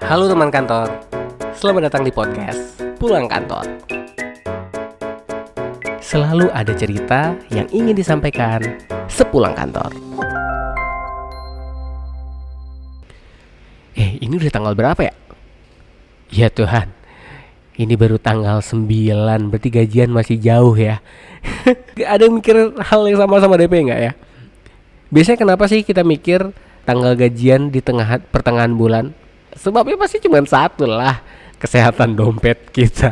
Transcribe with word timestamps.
Halo 0.00 0.32
teman 0.32 0.48
kantor, 0.48 0.88
selamat 1.52 1.92
datang 1.92 2.08
di 2.08 2.12
podcast 2.14 2.80
Pulang 2.96 3.28
Kantor. 3.28 3.68
Selalu 6.00 6.48
ada 6.56 6.72
cerita 6.72 7.36
yang 7.52 7.68
ingin 7.68 7.92
disampaikan 7.92 8.64
sepulang 9.12 9.52
kantor. 9.52 9.92
Eh, 13.92 14.16
ini 14.24 14.40
udah 14.40 14.48
tanggal 14.48 14.72
berapa 14.72 15.04
ya? 15.04 15.12
Ya 16.32 16.48
Tuhan, 16.48 16.88
ini 17.76 17.92
baru 17.92 18.16
tanggal 18.16 18.64
9, 18.64 19.52
berarti 19.52 19.68
gajian 19.68 20.08
masih 20.08 20.40
jauh 20.40 20.80
ya. 20.80 21.04
ada 22.08 22.24
yang 22.24 22.40
mikir 22.40 22.56
hal 22.80 23.04
yang 23.04 23.20
sama 23.20 23.36
sama 23.36 23.60
DP 23.60 23.84
nggak 23.84 24.00
ya? 24.00 24.12
Biasanya 25.12 25.44
kenapa 25.44 25.68
sih 25.68 25.84
kita 25.84 26.08
mikir 26.08 26.56
tanggal 26.88 27.12
gajian 27.12 27.68
di 27.68 27.84
tengah 27.84 28.24
pertengahan 28.32 28.72
bulan? 28.72 29.12
Sebabnya 29.56 29.96
pasti 29.98 30.22
cuma 30.22 30.42
satu 30.46 30.86
lah, 30.86 31.22
kesehatan 31.58 32.14
dompet 32.14 32.70
kita. 32.70 33.10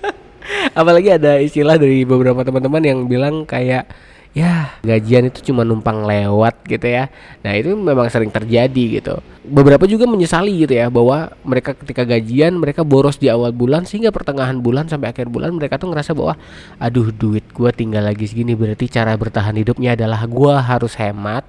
Apalagi 0.78 1.18
ada 1.18 1.42
istilah 1.42 1.74
dari 1.74 2.06
beberapa 2.06 2.46
teman-teman 2.46 2.82
yang 2.82 2.98
bilang 3.10 3.42
kayak 3.42 3.90
ya 4.36 4.76
gajian 4.84 5.32
itu 5.32 5.50
cuma 5.50 5.64
numpang 5.64 6.04
lewat 6.04 6.60
gitu 6.68 6.86
ya. 6.86 7.08
Nah 7.40 7.56
itu 7.56 7.72
memang 7.72 8.06
sering 8.12 8.28
terjadi 8.28 9.00
gitu. 9.00 9.18
Beberapa 9.42 9.88
juga 9.88 10.04
menyesali 10.04 10.68
gitu 10.68 10.76
ya 10.76 10.92
bahwa 10.92 11.32
mereka 11.42 11.72
ketika 11.72 12.04
gajian 12.04 12.54
mereka 12.54 12.84
boros 12.84 13.16
di 13.16 13.32
awal 13.32 13.50
bulan 13.50 13.88
sehingga 13.88 14.12
pertengahan 14.12 14.60
bulan 14.60 14.86
sampai 14.86 15.10
akhir 15.10 15.32
bulan 15.32 15.56
mereka 15.56 15.80
tuh 15.80 15.90
ngerasa 15.90 16.12
bahwa 16.12 16.36
aduh 16.76 17.10
duit 17.10 17.48
gua 17.56 17.72
tinggal 17.72 18.04
lagi 18.04 18.28
segini 18.28 18.52
berarti 18.52 18.86
cara 18.92 19.16
bertahan 19.16 19.56
hidupnya 19.56 19.96
adalah 19.96 20.20
gua 20.28 20.60
harus 20.60 20.92
hemat 21.00 21.42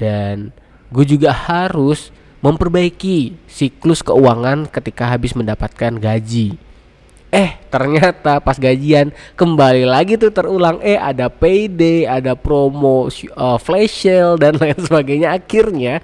dan 0.00 0.52
gue 0.88 1.04
juga 1.04 1.30
harus 1.30 2.08
memperbaiki 2.40 3.36
siklus 3.44 4.00
keuangan 4.00 4.68
ketika 4.68 5.08
habis 5.08 5.36
mendapatkan 5.36 5.92
gaji. 5.96 6.56
Eh, 7.30 7.54
ternyata 7.70 8.42
pas 8.42 8.58
gajian 8.58 9.14
kembali 9.38 9.86
lagi 9.86 10.18
tuh 10.18 10.34
terulang. 10.34 10.82
Eh, 10.82 10.98
ada 10.98 11.30
payday, 11.30 12.02
ada 12.02 12.34
promo 12.34 13.06
uh, 13.06 13.58
flash 13.60 14.02
sale 14.02 14.34
dan 14.34 14.58
lain 14.60 14.74
sebagainya. 14.74 15.38
Akhirnya 15.38 16.02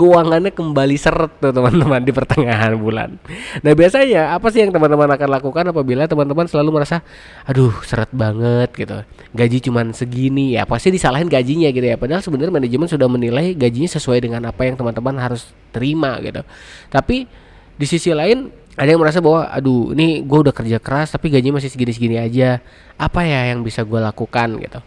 keuangannya 0.00 0.56
kembali 0.56 0.96
seret 0.96 1.28
tuh 1.44 1.52
teman-teman 1.52 2.00
di 2.00 2.08
pertengahan 2.16 2.72
bulan. 2.80 3.20
Nah 3.60 3.72
biasanya 3.76 4.32
apa 4.32 4.48
sih 4.48 4.64
yang 4.64 4.72
teman-teman 4.72 5.04
akan 5.12 5.28
lakukan 5.28 5.64
apabila 5.76 6.08
teman-teman 6.08 6.48
selalu 6.48 6.80
merasa 6.80 7.04
aduh 7.44 7.76
seret 7.84 8.08
banget 8.08 8.72
gitu. 8.72 9.04
Gaji 9.36 9.58
cuman 9.68 9.92
segini 9.92 10.56
ya 10.56 10.64
pasti 10.64 10.88
disalahin 10.88 11.28
gajinya 11.28 11.68
gitu 11.68 11.84
ya. 11.84 12.00
Padahal 12.00 12.24
sebenarnya 12.24 12.48
manajemen 12.48 12.88
sudah 12.88 13.12
menilai 13.12 13.52
gajinya 13.52 13.92
sesuai 13.92 14.24
dengan 14.24 14.48
apa 14.48 14.64
yang 14.64 14.80
teman-teman 14.80 15.20
harus 15.20 15.52
terima 15.68 16.16
gitu. 16.24 16.40
Tapi 16.88 17.28
di 17.76 17.84
sisi 17.84 18.08
lain 18.16 18.48
ada 18.80 18.88
yang 18.88 19.04
merasa 19.04 19.20
bahwa 19.20 19.52
aduh 19.52 19.92
ini 19.92 20.24
gue 20.24 20.38
udah 20.48 20.56
kerja 20.56 20.80
keras 20.80 21.12
tapi 21.12 21.28
gaji 21.28 21.52
masih 21.52 21.68
segini-segini 21.68 22.16
aja. 22.16 22.64
Apa 22.96 23.28
ya 23.28 23.52
yang 23.52 23.60
bisa 23.60 23.84
gue 23.84 24.00
lakukan? 24.00 24.56
gitu 24.56 24.80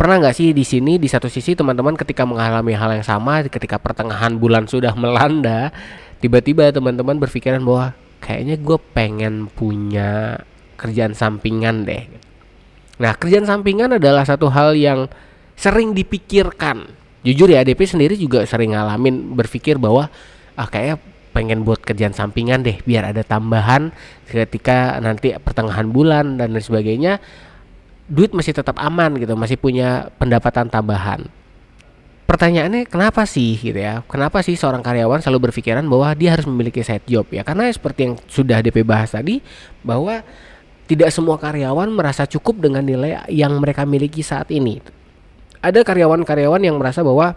pernah 0.00 0.16
nggak 0.16 0.32
sih 0.32 0.56
di 0.56 0.64
sini 0.64 0.96
di 0.96 1.04
satu 1.12 1.28
sisi 1.28 1.52
teman-teman 1.52 1.92
ketika 1.92 2.24
mengalami 2.24 2.72
hal 2.72 2.96
yang 2.96 3.04
sama 3.04 3.44
ketika 3.44 3.76
pertengahan 3.76 4.32
bulan 4.40 4.64
sudah 4.64 4.96
melanda 5.02 5.68
tiba-tiba 6.24 6.72
teman-teman 6.72 7.20
berpikiran 7.20 7.60
bahwa 7.60 7.92
kayaknya 8.24 8.56
gue 8.56 8.78
pengen 8.96 9.52
punya 9.52 10.40
kerjaan 10.80 11.12
sampingan 11.12 11.84
deh. 11.84 12.08
Nah 12.96 13.12
kerjaan 13.12 13.44
sampingan 13.44 14.00
adalah 14.00 14.24
satu 14.24 14.48
hal 14.48 14.72
yang 14.72 15.04
sering 15.52 15.92
dipikirkan. 15.92 16.88
Jujur 17.20 17.52
ya 17.52 17.60
DP 17.60 17.84
sendiri 17.84 18.16
juga 18.16 18.48
sering 18.48 18.72
ngalamin 18.72 19.36
berpikir 19.36 19.76
bahwa 19.76 20.08
ah 20.56 20.64
kayak 20.64 20.96
pengen 21.36 21.60
buat 21.60 21.84
kerjaan 21.84 22.16
sampingan 22.16 22.64
deh 22.64 22.80
biar 22.88 23.12
ada 23.12 23.20
tambahan 23.20 23.92
ketika 24.24 24.96
nanti 25.04 25.36
pertengahan 25.36 25.92
bulan 25.92 26.40
dan 26.40 26.56
lain 26.56 26.64
sebagainya 26.64 27.20
duit 28.10 28.34
masih 28.34 28.50
tetap 28.50 28.74
aman 28.82 29.14
gitu, 29.16 29.38
masih 29.38 29.54
punya 29.54 30.10
pendapatan 30.18 30.66
tambahan. 30.66 31.30
Pertanyaannya 32.26 32.86
kenapa 32.86 33.26
sih 33.26 33.58
gitu 33.58 33.78
ya? 33.78 34.06
Kenapa 34.06 34.42
sih 34.42 34.54
seorang 34.54 34.82
karyawan 34.82 35.18
selalu 35.18 35.50
berpikiran 35.50 35.82
bahwa 35.86 36.14
dia 36.14 36.34
harus 36.34 36.46
memiliki 36.46 36.82
side 36.82 37.06
job 37.06 37.26
ya? 37.30 37.42
Karena 37.42 37.66
seperti 37.70 38.06
yang 38.06 38.14
sudah 38.30 38.62
DP 38.62 38.86
bahas 38.86 39.10
tadi 39.10 39.42
bahwa 39.82 40.22
tidak 40.86 41.10
semua 41.10 41.38
karyawan 41.38 41.90
merasa 41.90 42.26
cukup 42.26 42.62
dengan 42.66 42.82
nilai 42.86 43.26
yang 43.30 43.54
mereka 43.58 43.82
miliki 43.86 44.22
saat 44.22 44.50
ini. 44.50 44.82
Ada 45.58 45.82
karyawan-karyawan 45.82 46.62
yang 46.62 46.78
merasa 46.78 47.02
bahwa 47.02 47.34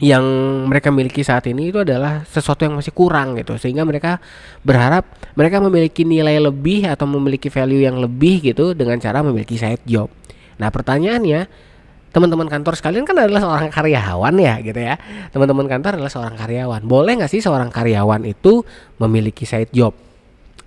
yang 0.00 0.24
mereka 0.68 0.88
miliki 0.88 1.20
saat 1.20 1.44
ini 1.50 1.68
itu 1.68 1.84
adalah 1.84 2.24
sesuatu 2.24 2.64
yang 2.64 2.78
masih 2.78 2.94
kurang 2.96 3.36
gitu. 3.36 3.58
Sehingga 3.60 3.84
mereka 3.84 4.18
berharap 4.64 5.04
mereka 5.36 5.60
memiliki 5.60 6.06
nilai 6.06 6.40
lebih 6.40 6.88
atau 6.88 7.04
memiliki 7.04 7.52
value 7.52 7.84
yang 7.84 8.00
lebih 8.00 8.40
gitu 8.40 8.72
dengan 8.72 8.96
cara 9.02 9.20
memiliki 9.20 9.60
side 9.60 9.84
job. 9.84 10.08
Nah 10.56 10.72
pertanyaannya 10.72 11.72
teman-teman 12.12 12.44
kantor 12.44 12.76
sekalian 12.76 13.08
kan 13.08 13.16
adalah 13.16 13.40
seorang 13.40 13.70
karyawan 13.72 14.34
ya 14.36 14.54
gitu 14.60 14.80
ya. 14.80 14.96
Teman-teman 15.32 15.68
kantor 15.68 16.00
adalah 16.00 16.12
seorang 16.12 16.36
karyawan. 16.36 16.80
Boleh 16.84 17.12
nggak 17.20 17.32
sih 17.32 17.40
seorang 17.40 17.72
karyawan 17.72 18.24
itu 18.28 18.64
memiliki 19.00 19.44
side 19.48 19.72
job 19.72 20.11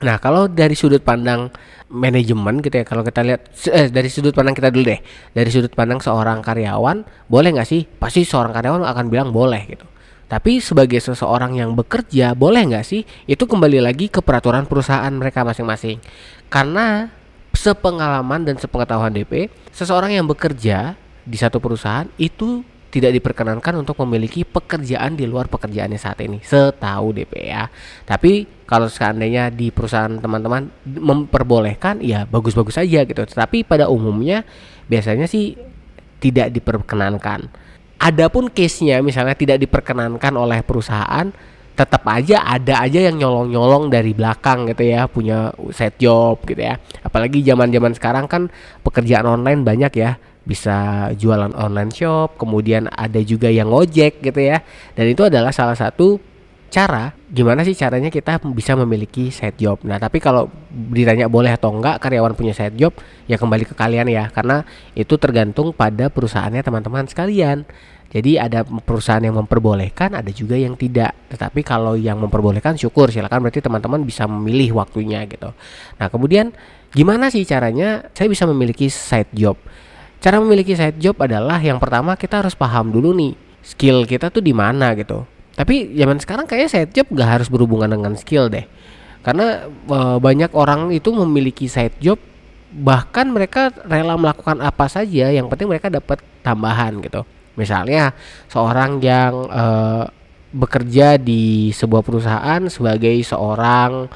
Nah, 0.04 0.20
kalau 0.20 0.52
dari 0.52 0.76
sudut 0.76 1.00
pandang 1.00 1.48
manajemen 1.88 2.60
gitu 2.60 2.84
ya, 2.84 2.84
kalau 2.84 3.00
kita 3.06 3.24
lihat 3.24 3.48
eh, 3.72 3.88
dari 3.88 4.12
sudut 4.12 4.36
pandang 4.36 4.52
kita 4.52 4.68
dulu 4.68 4.92
deh, 4.92 5.00
dari 5.32 5.48
sudut 5.48 5.72
pandang 5.72 6.04
seorang 6.04 6.44
karyawan, 6.44 7.08
boleh 7.32 7.50
nggak 7.56 7.68
sih? 7.70 7.88
Pasti 7.88 8.28
seorang 8.28 8.52
karyawan 8.52 8.84
akan 8.84 9.06
bilang 9.08 9.32
boleh 9.32 9.64
gitu. 9.64 9.88
Tapi 10.26 10.58
sebagai 10.58 11.00
seseorang 11.00 11.56
yang 11.56 11.78
bekerja, 11.78 12.36
boleh 12.36 12.66
nggak 12.66 12.84
sih? 12.84 13.06
Itu 13.30 13.46
kembali 13.48 13.80
lagi 13.80 14.12
ke 14.12 14.20
peraturan 14.20 14.68
perusahaan 14.68 15.14
mereka 15.14 15.46
masing-masing. 15.46 16.02
Karena 16.50 17.14
sepengalaman 17.56 18.44
dan 18.44 18.60
sepengetahuan 18.60 19.16
DP, 19.16 19.48
seseorang 19.72 20.12
yang 20.12 20.28
bekerja 20.28 21.00
di 21.24 21.38
satu 21.40 21.64
perusahaan 21.64 22.10
itu 22.20 22.66
tidak 22.96 23.12
diperkenankan 23.20 23.76
untuk 23.76 24.00
memiliki 24.08 24.48
pekerjaan 24.48 25.20
di 25.20 25.28
luar 25.28 25.52
pekerjaannya 25.52 26.00
saat 26.00 26.24
ini. 26.24 26.40
Setahu 26.40 27.12
DP 27.12 27.52
ya 27.52 27.68
tapi 28.08 28.48
kalau 28.64 28.88
seandainya 28.88 29.52
di 29.52 29.70
perusahaan 29.70 30.16
teman-teman 30.16 30.72
memperbolehkan 30.88 32.00
ya 32.00 32.24
bagus-bagus 32.24 32.80
saja 32.80 33.04
gitu. 33.04 33.22
Tetapi 33.28 33.68
pada 33.68 33.92
umumnya 33.92 34.48
biasanya 34.88 35.28
sih 35.28 35.60
tidak 36.24 36.56
diperkenankan. 36.56 37.52
Adapun 38.00 38.50
case-nya 38.52 39.04
misalnya 39.04 39.36
tidak 39.36 39.60
diperkenankan 39.60 40.34
oleh 40.36 40.64
perusahaan 40.64 41.30
tetap 41.76 42.08
aja 42.08 42.40
ada 42.48 42.88
aja 42.88 43.04
yang 43.04 43.20
nyolong-nyolong 43.20 43.92
dari 43.92 44.16
belakang 44.16 44.64
gitu 44.72 44.88
ya 44.88 45.12
punya 45.12 45.52
set 45.76 46.00
job 46.00 46.40
gitu 46.48 46.64
ya. 46.64 46.80
Apalagi 47.04 47.44
zaman-zaman 47.44 47.92
sekarang 47.92 48.26
kan 48.32 48.48
pekerjaan 48.82 49.28
online 49.28 49.62
banyak 49.62 49.94
ya 50.00 50.16
bisa 50.46 51.10
jualan 51.18 51.52
online 51.58 51.92
shop, 51.92 52.38
kemudian 52.38 52.88
ada 52.94 53.20
juga 53.26 53.50
yang 53.50 53.74
ngojek 53.74 54.22
gitu 54.22 54.40
ya. 54.40 54.62
Dan 54.94 55.12
itu 55.12 55.26
adalah 55.26 55.50
salah 55.50 55.76
satu 55.76 56.22
cara 56.70 57.14
gimana 57.32 57.64
sih 57.64 57.72
caranya 57.72 58.12
kita 58.12 58.42
bisa 58.52 58.76
memiliki 58.76 59.32
side 59.32 59.56
job. 59.56 59.80
Nah, 59.88 59.96
tapi 59.96 60.20
kalau 60.20 60.52
ditanya 60.70 61.32
boleh 61.32 61.56
atau 61.56 61.72
enggak 61.72 62.04
karyawan 62.04 62.36
punya 62.36 62.52
side 62.52 62.76
job, 62.76 62.94
ya 63.26 63.40
kembali 63.40 63.64
ke 63.64 63.76
kalian 63.76 64.08
ya 64.12 64.28
karena 64.28 64.64
itu 64.92 65.16
tergantung 65.16 65.72
pada 65.72 66.08
perusahaannya 66.12 66.62
teman-teman 66.62 67.08
sekalian. 67.10 67.66
Jadi 68.16 68.40
ada 68.40 68.64
perusahaan 68.64 69.20
yang 69.20 69.36
memperbolehkan, 69.36 70.16
ada 70.16 70.32
juga 70.32 70.56
yang 70.56 70.80
tidak. 70.80 71.12
Tetapi 71.28 71.66
kalau 71.68 72.00
yang 72.00 72.16
memperbolehkan 72.22 72.80
syukur 72.80 73.12
silakan 73.12 73.44
berarti 73.44 73.60
teman-teman 73.60 74.08
bisa 74.08 74.24
memilih 74.24 74.80
waktunya 74.80 75.26
gitu. 75.28 75.52
Nah, 76.00 76.08
kemudian 76.08 76.56
gimana 76.96 77.28
sih 77.28 77.44
caranya 77.44 78.08
saya 78.16 78.32
bisa 78.32 78.48
memiliki 78.48 78.88
side 78.88 79.36
job? 79.36 79.60
Cara 80.26 80.42
memiliki 80.42 80.74
side 80.74 80.98
job 80.98 81.22
adalah 81.22 81.62
yang 81.62 81.78
pertama 81.78 82.18
kita 82.18 82.42
harus 82.42 82.58
paham 82.58 82.90
dulu 82.90 83.14
nih 83.14 83.38
skill 83.62 84.10
kita 84.10 84.34
tuh 84.34 84.42
di 84.42 84.58
mana 84.58 84.98
gitu. 84.98 85.22
Tapi 85.54 85.94
zaman 85.94 86.18
sekarang 86.18 86.50
kayaknya 86.50 86.70
side 86.74 86.92
job 86.98 87.06
gak 87.14 87.30
harus 87.38 87.46
berhubungan 87.46 87.94
dengan 87.94 88.18
skill 88.18 88.50
deh. 88.50 88.66
Karena 89.22 89.70
e, 89.70 90.00
banyak 90.18 90.50
orang 90.58 90.90
itu 90.90 91.14
memiliki 91.14 91.70
side 91.70 92.02
job 92.02 92.18
bahkan 92.74 93.30
mereka 93.30 93.70
rela 93.86 94.18
melakukan 94.18 94.66
apa 94.66 94.90
saja 94.90 95.30
yang 95.30 95.46
penting 95.46 95.70
mereka 95.70 95.94
dapat 95.94 96.18
tambahan 96.42 97.06
gitu. 97.06 97.22
Misalnya 97.54 98.18
seorang 98.50 98.98
yang 99.06 99.46
e, 99.46 99.66
bekerja 100.58 101.22
di 101.22 101.70
sebuah 101.70 102.02
perusahaan 102.02 102.66
sebagai 102.66 103.14
seorang 103.22 104.10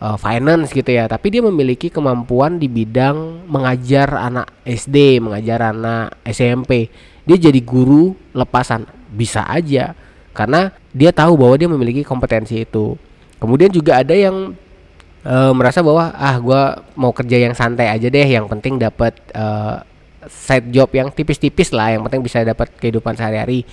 uh, 0.00 0.16
finance 0.16 0.72
gitu 0.72 0.90
ya. 0.90 1.06
Tapi 1.06 1.38
dia 1.38 1.42
memiliki 1.44 1.92
kemampuan 1.92 2.56
di 2.56 2.66
bidang 2.66 3.46
mengajar 3.46 4.10
anak 4.16 4.50
SD 4.66 5.20
mengajar 5.22 5.70
anak 5.70 6.18
SMP 6.26 6.90
dia 7.28 7.36
jadi 7.36 7.60
guru 7.62 8.16
lepasan. 8.34 8.88
Bisa 9.12 9.46
aja 9.46 9.94
karena 10.34 10.72
dia 10.90 11.12
tahu 11.14 11.36
bahwa 11.36 11.54
dia 11.60 11.68
memiliki 11.68 12.02
kompetensi 12.02 12.64
itu. 12.64 12.96
Kemudian 13.40 13.72
juga 13.72 14.00
ada 14.00 14.12
yang 14.12 14.56
uh, 15.24 15.52
merasa 15.52 15.80
bahwa 15.84 16.12
ah 16.16 16.36
gue 16.36 16.62
mau 16.96 17.12
kerja 17.12 17.36
yang 17.40 17.54
santai 17.56 17.88
aja 17.88 18.08
deh 18.08 18.28
yang 18.28 18.46
penting 18.48 18.76
dapat 18.80 19.16
uh, 19.32 19.82
side 20.28 20.68
job 20.68 20.92
yang 20.92 21.08
tipis-tipis 21.08 21.72
lah 21.72 21.96
yang 21.96 22.04
penting 22.04 22.20
bisa 22.20 22.44
dapat 22.44 22.68
kehidupan 22.76 23.16
sehari-hari 23.16 23.64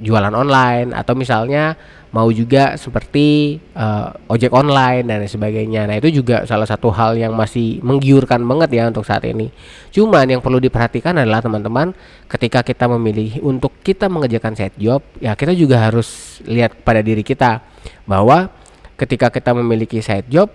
jualan 0.00 0.32
online 0.32 0.96
atau 0.96 1.12
misalnya 1.12 1.76
mau 2.12 2.28
juga 2.28 2.76
seperti 2.76 3.56
uh, 3.72 4.12
ojek 4.28 4.52
online 4.52 5.08
dan 5.08 5.24
sebagainya. 5.24 5.88
Nah, 5.88 5.96
itu 5.96 6.20
juga 6.20 6.44
salah 6.44 6.68
satu 6.68 6.92
hal 6.92 7.16
yang 7.16 7.32
masih 7.32 7.80
menggiurkan 7.80 8.44
banget 8.44 8.68
ya 8.76 8.84
untuk 8.92 9.08
saat 9.08 9.24
ini. 9.24 9.48
Cuman 9.88 10.28
yang 10.28 10.44
perlu 10.44 10.60
diperhatikan 10.60 11.16
adalah 11.16 11.40
teman-teman 11.40 11.96
ketika 12.28 12.60
kita 12.60 12.84
memilih 12.84 13.40
untuk 13.40 13.72
kita 13.80 14.12
mengerjakan 14.12 14.52
side 14.52 14.76
job, 14.76 15.00
ya 15.24 15.32
kita 15.32 15.56
juga 15.56 15.80
harus 15.88 16.40
lihat 16.44 16.84
pada 16.84 17.00
diri 17.00 17.24
kita 17.24 17.64
bahwa 18.04 18.52
ketika 19.00 19.32
kita 19.32 19.56
memiliki 19.56 20.04
side 20.04 20.28
job 20.28 20.52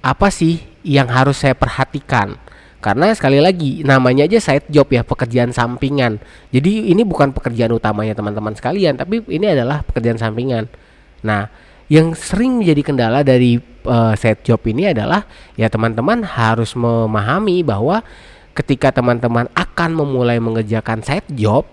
apa 0.00 0.32
sih 0.32 0.60
yang 0.84 1.08
harus 1.12 1.40
saya 1.40 1.52
perhatikan? 1.52 2.40
Karena 2.84 3.08
sekali 3.16 3.40
lagi 3.40 3.80
namanya 3.80 4.28
aja 4.28 4.36
side 4.36 4.68
job 4.68 4.92
ya 4.92 5.00
pekerjaan 5.00 5.56
sampingan. 5.56 6.20
Jadi 6.52 6.92
ini 6.92 7.00
bukan 7.00 7.32
pekerjaan 7.32 7.72
utamanya 7.72 8.12
teman-teman 8.12 8.52
sekalian, 8.52 9.00
tapi 9.00 9.24
ini 9.32 9.48
adalah 9.48 9.80
pekerjaan 9.80 10.20
sampingan. 10.20 10.68
Nah, 11.24 11.48
yang 11.88 12.12
sering 12.12 12.60
menjadi 12.60 12.84
kendala 12.84 13.24
dari 13.24 13.56
uh, 13.88 14.12
side 14.12 14.44
job 14.44 14.60
ini 14.68 14.92
adalah 14.92 15.24
ya 15.56 15.72
teman-teman 15.72 16.28
harus 16.28 16.76
memahami 16.76 17.64
bahwa 17.64 18.04
ketika 18.52 18.92
teman-teman 18.92 19.48
akan 19.56 19.90
memulai 19.96 20.36
mengerjakan 20.36 21.00
side 21.00 21.32
job, 21.32 21.64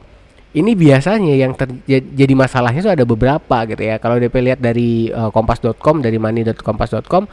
ini 0.56 0.80
biasanya 0.80 1.36
yang 1.36 1.52
terjadi 1.60 2.34
masalahnya 2.40 2.88
itu 2.88 2.92
ada 2.92 3.04
beberapa 3.04 3.68
gitu 3.68 3.84
ya. 3.84 4.00
Kalau 4.00 4.16
DP 4.16 4.36
lihat 4.48 4.60
dari 4.64 5.12
uh, 5.12 5.28
kompas.com, 5.28 6.00
dari 6.00 6.16
money.kompas.com 6.16 7.28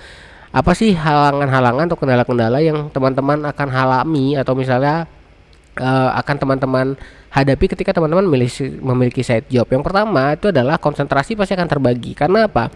apa 0.49 0.73
sih 0.73 0.97
halangan-halangan 0.97 1.93
atau 1.93 1.99
kendala-kendala 2.01 2.59
yang 2.65 2.89
teman-teman 2.89 3.45
akan 3.53 3.69
halami 3.69 4.33
atau 4.33 4.57
misalnya 4.57 5.05
uh, 5.77 6.11
akan 6.19 6.37
teman-teman 6.41 6.87
hadapi 7.29 7.69
ketika 7.77 7.93
teman-teman 7.93 8.25
memiliki, 8.25 8.81
memiliki 8.81 9.21
side 9.21 9.47
job. 9.53 9.69
Yang 9.69 9.85
pertama 9.85 10.33
itu 10.35 10.49
adalah 10.49 10.81
konsentrasi 10.81 11.37
pasti 11.37 11.53
akan 11.53 11.69
terbagi. 11.69 12.17
Karena 12.17 12.49
apa? 12.49 12.73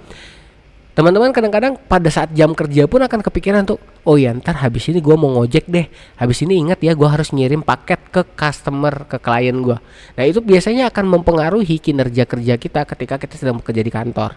Teman-teman 0.92 1.32
kadang-kadang 1.32 1.80
pada 1.88 2.12
saat 2.12 2.36
jam 2.36 2.52
kerja 2.52 2.84
pun 2.84 3.00
akan 3.00 3.24
kepikiran 3.24 3.64
tuh, 3.64 3.80
oh 4.04 4.20
ya 4.20 4.28
ntar 4.36 4.60
habis 4.60 4.92
ini 4.92 5.00
gue 5.00 5.16
mau 5.16 5.40
ngojek 5.40 5.64
deh. 5.64 5.88
Habis 6.20 6.44
ini 6.44 6.60
ingat 6.60 6.84
ya 6.84 6.92
gue 6.92 7.08
harus 7.08 7.32
ngirim 7.32 7.64
paket 7.64 7.96
ke 8.12 8.20
customer, 8.36 9.08
ke 9.08 9.16
klien 9.16 9.56
gue. 9.56 9.80
Nah 10.20 10.24
itu 10.28 10.44
biasanya 10.44 10.92
akan 10.92 11.16
mempengaruhi 11.16 11.80
kinerja 11.80 12.28
kerja 12.28 12.60
kita 12.60 12.84
ketika 12.84 13.16
kita 13.16 13.40
sedang 13.40 13.64
bekerja 13.64 13.80
di 13.80 13.88
kantor. 13.88 14.36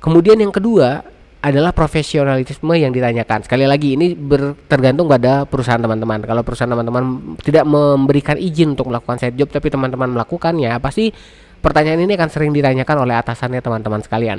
Kemudian 0.00 0.40
yang 0.40 0.48
kedua 0.48 1.04
adalah 1.42 1.74
profesionalisme 1.74 2.70
yang 2.78 2.94
ditanyakan. 2.94 3.42
Sekali 3.42 3.66
lagi 3.66 3.98
ini 3.98 4.14
ber, 4.14 4.54
tergantung 4.70 5.10
pada 5.10 5.42
perusahaan 5.42 5.82
teman-teman. 5.82 6.22
Kalau 6.22 6.46
perusahaan 6.46 6.70
teman-teman 6.70 7.34
tidak 7.42 7.66
memberikan 7.66 8.38
izin 8.38 8.78
untuk 8.78 8.94
melakukan 8.94 9.18
side 9.18 9.34
job 9.34 9.50
tapi 9.50 9.66
teman-teman 9.66 10.14
melakukannya, 10.14 10.70
pasti 10.78 11.10
pertanyaan 11.58 12.06
ini 12.06 12.14
akan 12.14 12.30
sering 12.30 12.54
ditanyakan 12.54 13.02
oleh 13.02 13.18
atasannya 13.18 13.58
teman-teman 13.58 14.00
sekalian. 14.06 14.38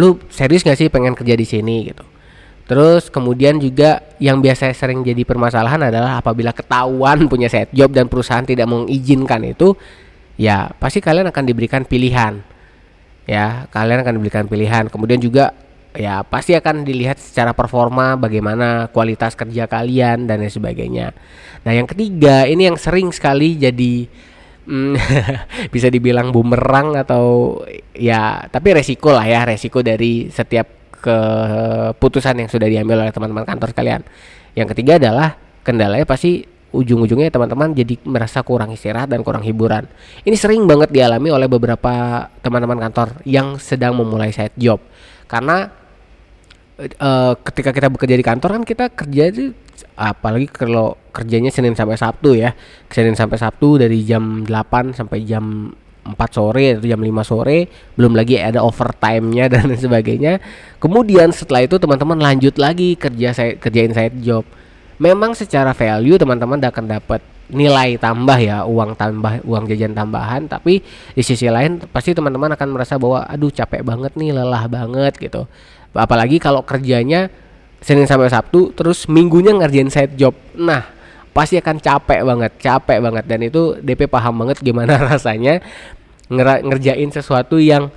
Lu 0.00 0.16
serius 0.32 0.64
gak 0.64 0.80
sih 0.80 0.88
pengen 0.88 1.12
kerja 1.12 1.36
di 1.36 1.44
sini 1.44 1.92
gitu? 1.92 2.04
Terus 2.64 3.12
kemudian 3.12 3.60
juga 3.60 4.00
yang 4.16 4.40
biasa 4.40 4.72
sering 4.72 5.04
jadi 5.04 5.26
permasalahan 5.28 5.92
adalah 5.92 6.22
apabila 6.22 6.56
ketahuan 6.56 7.28
punya 7.28 7.52
side 7.52 7.76
job 7.76 7.92
dan 7.92 8.08
perusahaan 8.08 8.46
tidak 8.46 8.64
mengizinkan 8.72 9.44
itu, 9.44 9.76
ya 10.40 10.72
pasti 10.80 11.04
kalian 11.04 11.28
akan 11.28 11.44
diberikan 11.44 11.84
pilihan. 11.84 12.40
Ya, 13.28 13.68
kalian 13.68 14.00
akan 14.00 14.16
diberikan 14.16 14.48
pilihan. 14.48 14.90
Kemudian 14.90 15.20
juga 15.20 15.54
ya 15.94 16.22
pasti 16.22 16.54
akan 16.54 16.86
dilihat 16.86 17.18
secara 17.18 17.50
performa 17.50 18.14
bagaimana 18.14 18.90
kualitas 18.94 19.34
kerja 19.34 19.66
kalian 19.66 20.30
dan 20.30 20.42
lain 20.42 20.52
sebagainya. 20.52 21.10
Nah 21.66 21.72
yang 21.74 21.90
ketiga 21.90 22.46
ini 22.46 22.70
yang 22.70 22.78
sering 22.78 23.10
sekali 23.10 23.58
jadi 23.58 24.06
hmm, 24.70 24.94
bisa 25.74 25.90
dibilang 25.90 26.30
bumerang 26.30 26.94
atau 26.94 27.58
ya 27.94 28.46
tapi 28.46 28.76
resiko 28.76 29.10
lah 29.10 29.26
ya 29.26 29.42
resiko 29.42 29.82
dari 29.82 30.30
setiap 30.30 30.94
keputusan 31.00 32.36
yang 32.44 32.48
sudah 32.52 32.68
diambil 32.68 33.08
oleh 33.08 33.12
teman-teman 33.12 33.48
kantor 33.48 33.72
sekalian. 33.72 34.02
Yang 34.54 34.76
ketiga 34.76 35.00
adalah 35.00 35.34
kendalanya 35.64 36.06
pasti 36.06 36.44
ujung-ujungnya 36.70 37.34
teman-teman 37.34 37.74
jadi 37.74 37.98
merasa 38.06 38.46
kurang 38.46 38.70
istirahat 38.70 39.10
dan 39.10 39.26
kurang 39.26 39.42
hiburan. 39.42 39.90
Ini 40.22 40.36
sering 40.38 40.70
banget 40.70 40.94
dialami 40.94 41.34
oleh 41.34 41.50
beberapa 41.50 42.26
teman-teman 42.44 42.78
kantor 42.78 43.26
yang 43.26 43.58
sedang 43.58 43.98
memulai 43.98 44.30
side 44.30 44.54
job. 44.54 44.78
Karena 45.26 45.79
uh, 46.80 47.32
ketika 47.44 47.70
kita 47.70 47.88
bekerja 47.92 48.16
di 48.16 48.24
kantor 48.24 48.60
kan 48.60 48.64
kita 48.64 48.84
kerja 48.88 49.22
itu 49.28 49.52
apalagi 49.96 50.48
kalau 50.48 50.96
kerjanya 51.12 51.52
Senin 51.52 51.76
sampai 51.76 52.00
Sabtu 52.00 52.36
ya. 52.36 52.56
Senin 52.88 53.16
sampai 53.16 53.36
Sabtu 53.36 53.76
dari 53.76 54.04
jam 54.04 54.44
8 54.48 54.96
sampai 54.96 55.24
jam 55.28 55.72
4 56.00 56.16
sore 56.32 56.80
atau 56.80 56.88
jam 56.88 57.00
5 57.00 57.12
sore 57.28 57.68
belum 57.94 58.16
lagi 58.16 58.40
ada 58.40 58.64
overtime-nya 58.64 59.52
dan 59.52 59.68
sebagainya. 59.84 60.40
Kemudian 60.80 61.30
setelah 61.30 61.64
itu 61.64 61.76
teman-teman 61.76 62.16
lanjut 62.16 62.56
lagi 62.56 62.96
kerja 62.96 63.36
saya 63.36 63.50
kerjain 63.60 63.92
saya 63.92 64.08
job. 64.16 64.42
Memang 65.00 65.32
secara 65.32 65.72
value 65.72 66.20
teman-teman 66.20 66.60
akan 66.60 66.84
dapat 66.88 67.20
nilai 67.50 67.98
tambah 67.98 68.38
ya 68.38 68.62
uang 68.64 68.96
tambah 68.96 69.44
uang 69.44 69.64
jajan 69.68 69.92
tambahan. 69.92 70.46
Tapi 70.46 70.80
di 71.14 71.22
sisi 71.22 71.50
lain 71.50 71.82
pasti 71.90 72.14
teman-teman 72.14 72.54
akan 72.54 72.68
merasa 72.72 72.96
bahwa 72.96 73.26
aduh 73.26 73.50
capek 73.50 73.82
banget 73.82 74.14
nih 74.16 74.34
lelah 74.34 74.64
banget 74.70 75.18
gitu. 75.18 75.44
Apalagi 75.92 76.38
kalau 76.38 76.62
kerjanya 76.62 77.28
Senin 77.80 78.04
sampai 78.04 78.28
Sabtu 78.28 78.76
terus 78.76 79.08
minggunya 79.10 79.56
ngerjain 79.56 79.90
side 79.90 80.14
job. 80.14 80.36
Nah 80.56 80.84
pasti 81.30 81.56
akan 81.56 81.76
capek 81.78 82.20
banget 82.22 82.52
capek 82.58 82.98
banget. 83.02 83.24
Dan 83.26 83.40
itu 83.46 83.76
DP 83.82 84.06
paham 84.06 84.46
banget 84.46 84.62
gimana 84.62 84.96
rasanya 85.10 85.58
ngerjain 86.30 87.10
sesuatu 87.10 87.58
yang 87.58 87.90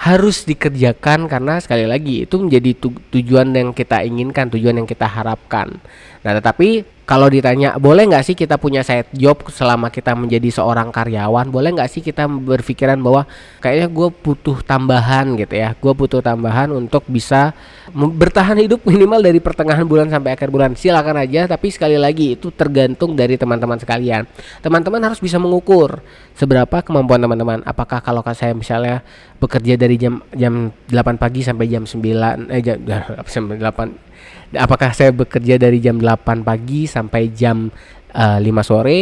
harus 0.00 0.44
dikerjakan. 0.48 1.28
Karena 1.28 1.60
sekali 1.60 1.84
lagi 1.84 2.24
itu 2.24 2.36
menjadi 2.38 2.70
tu 2.76 2.94
tujuan 3.12 3.52
yang 3.52 3.70
kita 3.72 4.04
inginkan, 4.04 4.48
tujuan 4.52 4.80
yang 4.80 4.88
kita 4.88 5.08
harapkan. 5.08 5.80
Nah, 6.22 6.32
tetapi 6.36 6.95
kalau 7.06 7.30
ditanya 7.30 7.78
boleh 7.78 8.10
nggak 8.10 8.26
sih 8.26 8.34
kita 8.34 8.58
punya 8.58 8.82
side 8.82 9.14
job 9.14 9.38
selama 9.54 9.94
kita 9.94 10.18
menjadi 10.18 10.50
seorang 10.50 10.90
karyawan? 10.90 11.46
Boleh 11.54 11.70
nggak 11.70 11.86
sih 11.86 12.02
kita 12.02 12.26
berpikiran 12.26 12.98
bahwa 12.98 13.30
kayaknya 13.62 13.86
gue 13.86 14.08
butuh 14.10 14.58
tambahan 14.66 15.38
gitu 15.38 15.54
ya? 15.54 15.78
Gue 15.78 15.94
butuh 15.94 16.18
tambahan 16.18 16.74
untuk 16.74 17.06
bisa 17.06 17.54
bertahan 17.94 18.58
hidup 18.58 18.82
minimal 18.82 19.22
dari 19.22 19.38
pertengahan 19.38 19.86
bulan 19.86 20.10
sampai 20.10 20.34
akhir 20.34 20.50
bulan. 20.50 20.74
Silakan 20.74 21.22
aja 21.22 21.46
tapi 21.46 21.70
sekali 21.70 21.94
lagi 21.94 22.34
itu 22.34 22.50
tergantung 22.50 23.14
dari 23.14 23.38
teman-teman 23.38 23.78
sekalian. 23.78 24.26
Teman-teman 24.58 24.98
harus 25.06 25.22
bisa 25.22 25.38
mengukur 25.38 26.02
seberapa 26.34 26.82
kemampuan 26.82 27.22
teman-teman. 27.22 27.62
Apakah 27.62 28.02
kalau 28.02 28.26
saya 28.34 28.50
misalnya 28.50 29.06
bekerja 29.38 29.78
dari 29.78 29.94
jam 29.94 30.26
jam 30.34 30.74
8 30.90 31.22
pagi 31.22 31.46
sampai 31.46 31.70
jam 31.70 31.86
9 31.86 32.50
eh 32.50 32.62
jam, 32.66 32.82
jam 33.30 33.44
8 33.46 34.06
apakah 34.54 34.94
saya 34.94 35.10
bekerja 35.10 35.58
dari 35.58 35.82
jam 35.82 35.98
8 35.98 36.46
pagi 36.46 36.86
sampai 36.86 37.34
jam 37.34 37.72
uh, 38.14 38.38
eh, 38.38 38.46
5 38.46 38.62
sore? 38.62 38.98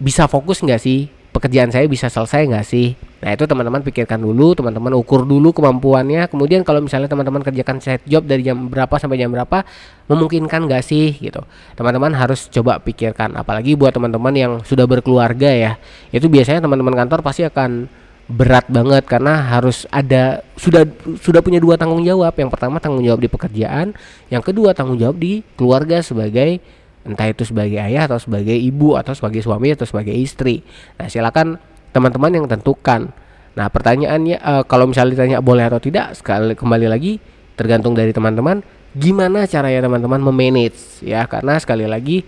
Bisa 0.00 0.24
fokus 0.30 0.64
nggak 0.64 0.80
sih? 0.80 1.08
Pekerjaan 1.32 1.68
saya 1.68 1.84
bisa 1.84 2.08
selesai 2.08 2.48
nggak 2.48 2.64
sih? 2.64 2.96
Nah 3.20 3.36
itu 3.36 3.44
teman-teman 3.44 3.84
pikirkan 3.84 4.16
dulu 4.16 4.56
teman-teman 4.56 4.96
ukur 4.96 5.28
dulu 5.28 5.52
kemampuannya. 5.52 6.32
Kemudian 6.32 6.64
kalau 6.64 6.80
misalnya 6.80 7.12
teman-teman 7.12 7.44
kerjakan 7.44 7.76
set 7.84 8.00
job 8.08 8.24
dari 8.24 8.40
jam 8.40 8.72
berapa 8.72 8.96
sampai 8.96 9.20
jam 9.20 9.28
berapa 9.28 9.68
memungkinkan 10.08 10.64
nggak 10.64 10.80
sih? 10.80 11.12
Gitu. 11.12 11.44
Teman-teman 11.76 12.16
harus 12.16 12.48
coba 12.48 12.80
pikirkan. 12.80 13.36
Apalagi 13.36 13.76
buat 13.76 13.92
teman-teman 13.92 14.32
yang 14.32 14.52
sudah 14.64 14.88
berkeluarga 14.88 15.52
ya 15.52 15.72
itu 16.08 16.24
biasanya 16.32 16.64
teman-teman 16.64 16.96
kantor 16.96 17.20
pasti 17.20 17.44
akan 17.44 17.84
berat 18.26 18.66
banget 18.66 19.06
karena 19.06 19.38
harus 19.38 19.86
ada 19.94 20.42
sudah 20.58 20.82
sudah 21.22 21.40
punya 21.42 21.62
dua 21.62 21.78
tanggung 21.78 22.02
jawab. 22.02 22.34
Yang 22.34 22.50
pertama 22.58 22.82
tanggung 22.82 23.06
jawab 23.06 23.22
di 23.22 23.30
pekerjaan, 23.30 23.94
yang 24.28 24.42
kedua 24.42 24.74
tanggung 24.74 24.98
jawab 24.98 25.16
di 25.18 25.46
keluarga 25.54 26.02
sebagai 26.02 26.58
entah 27.06 27.30
itu 27.30 27.46
sebagai 27.46 27.78
ayah 27.78 28.10
atau 28.10 28.18
sebagai 28.18 28.58
ibu 28.58 28.98
atau 28.98 29.14
sebagai 29.14 29.38
suami 29.46 29.70
atau 29.72 29.86
sebagai 29.86 30.10
istri. 30.10 30.66
Nah, 30.98 31.06
silakan 31.06 31.54
teman-teman 31.94 32.34
yang 32.34 32.46
tentukan. 32.50 33.14
Nah, 33.54 33.70
pertanyaannya 33.70 34.42
uh, 34.42 34.62
kalau 34.66 34.90
misalnya 34.90 35.14
ditanya 35.14 35.38
boleh 35.38 35.64
atau 35.70 35.78
tidak, 35.78 36.18
sekali 36.18 36.58
kembali 36.58 36.90
lagi 36.90 37.22
tergantung 37.56 37.96
dari 37.96 38.12
teman-teman 38.12 38.60
gimana 38.96 39.44
caranya 39.44 39.84
teman-teman 39.84 40.20
memanage 40.20 41.04
ya 41.04 41.28
karena 41.28 41.60
sekali 41.60 41.84
lagi 41.84 42.24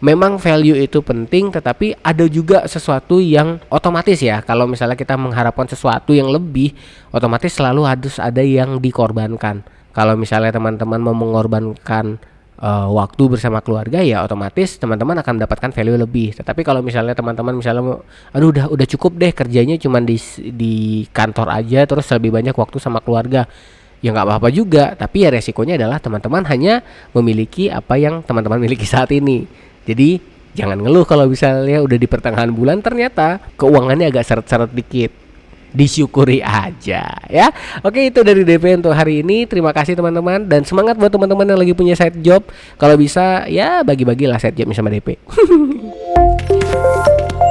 memang 0.00 0.36
value 0.36 0.76
itu 0.76 1.00
penting 1.00 1.48
tetapi 1.48 1.96
ada 2.04 2.24
juga 2.28 2.68
sesuatu 2.68 3.20
yang 3.22 3.60
otomatis 3.72 4.20
ya. 4.20 4.44
Kalau 4.44 4.68
misalnya 4.68 4.98
kita 4.98 5.16
mengharapkan 5.16 5.64
sesuatu 5.68 6.12
yang 6.12 6.28
lebih 6.28 6.76
otomatis 7.12 7.56
selalu 7.56 7.88
harus 7.88 8.20
ada 8.20 8.44
yang 8.44 8.80
dikorbankan. 8.80 9.64
Kalau 9.96 10.12
misalnya 10.12 10.52
teman-teman 10.52 11.00
mau 11.00 11.16
mengorbankan 11.16 12.20
uh, 12.60 12.88
waktu 12.92 13.32
bersama 13.32 13.64
keluarga 13.64 14.04
ya 14.04 14.20
otomatis 14.20 14.76
teman-teman 14.76 15.16
akan 15.24 15.40
mendapatkan 15.40 15.70
value 15.72 15.96
lebih. 15.96 16.36
Tetapi 16.36 16.60
kalau 16.60 16.84
misalnya 16.84 17.16
teman-teman 17.16 17.56
misalnya 17.56 18.00
aduh 18.36 18.52
udah 18.52 18.66
udah 18.68 18.86
cukup 18.96 19.16
deh 19.16 19.32
kerjanya 19.32 19.80
cuma 19.80 20.04
di 20.04 20.20
di 20.52 21.04
kantor 21.12 21.48
aja 21.64 21.88
terus 21.88 22.04
lebih 22.12 22.36
banyak 22.36 22.52
waktu 22.52 22.76
sama 22.76 23.00
keluarga. 23.00 23.48
Ya 24.04 24.12
nggak 24.12 24.28
apa-apa 24.28 24.48
juga 24.52 24.92
tapi 24.92 25.24
ya 25.24 25.32
resikonya 25.32 25.80
adalah 25.80 25.96
teman-teman 25.96 26.44
hanya 26.52 26.84
memiliki 27.16 27.72
apa 27.72 27.96
yang 27.96 28.20
teman-teman 28.20 28.60
miliki 28.60 28.84
saat 28.84 29.08
ini 29.08 29.48
jadi 29.86 30.18
jangan 30.58 30.82
ngeluh 30.82 31.06
kalau 31.06 31.30
misalnya 31.30 31.78
udah 31.80 31.96
di 31.96 32.10
pertengahan 32.10 32.50
bulan 32.50 32.82
ternyata 32.82 33.38
keuangannya 33.54 34.10
agak 34.10 34.26
seret-seret 34.26 34.74
dikit 34.74 35.24
disyukuri 35.76 36.40
aja 36.40 37.04
ya. 37.28 37.52
Oke 37.84 38.08
itu 38.08 38.24
dari 38.24 38.48
DP 38.48 38.80
untuk 38.80 38.96
hari 38.96 39.20
ini. 39.20 39.44
Terima 39.44 39.76
kasih 39.76 39.92
teman-teman 39.92 40.48
dan 40.48 40.64
semangat 40.64 40.96
buat 40.96 41.12
teman-teman 41.12 41.44
yang 41.44 41.60
lagi 41.60 41.76
punya 41.76 41.92
side 41.92 42.16
job. 42.24 42.48
Kalau 42.80 42.96
bisa 42.96 43.44
ya 43.44 43.84
bagi-bagilah 43.84 44.40
side 44.40 44.56
jobnya 44.56 44.72
sama 44.72 44.88
DP. 44.88 45.20